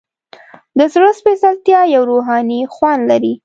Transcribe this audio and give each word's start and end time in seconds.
د 0.77 0.79
زړه 0.93 1.09
سپیڅلتیا 1.19 1.79
یو 1.95 2.03
روحاني 2.11 2.59
خوند 2.73 3.01
لري. 3.11 3.33